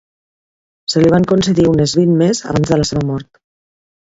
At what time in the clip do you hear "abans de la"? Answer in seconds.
2.55-2.89